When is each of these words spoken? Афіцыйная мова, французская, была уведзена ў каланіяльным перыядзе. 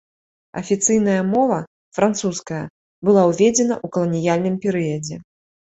Афіцыйная 0.61 1.17
мова, 1.33 1.59
французская, 1.99 2.63
была 3.11 3.21
уведзена 3.35 3.75
ў 3.85 3.99
каланіяльным 3.99 4.59
перыядзе. 4.69 5.23